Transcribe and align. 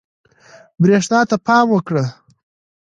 برېښنا 0.81 1.19
ته 1.29 1.35
پام 1.45 1.65
وکړه. 1.71 2.05